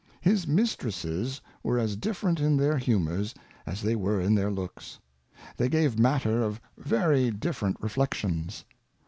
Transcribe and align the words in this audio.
His 0.21 0.47
Mistresses 0.47 1.41
were 1.61 1.77
as 1.77 1.95
different 1.95 2.39
in 2.39 2.57
their 2.57 2.75
Humours, 2.79 3.35
as 3.67 3.83
they 3.83 3.95
were 3.95 4.19
in 4.19 4.33
their 4.33 4.49
Looks. 4.49 4.97
They 5.57 5.69
gave 5.69 5.99
Matter 5.99 6.41
of 6.41 6.59
very 6.75 7.29
different 7.29 7.79
Reflec 7.79 8.15
tions. 8.15 8.65